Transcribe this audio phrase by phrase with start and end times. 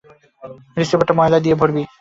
[0.77, 1.83] রিসিভারটা ময়লা দিয়ে ভরবি।